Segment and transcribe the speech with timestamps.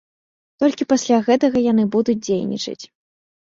[0.63, 2.81] Толькі пасля гэтага яны будуць дзейнічаць!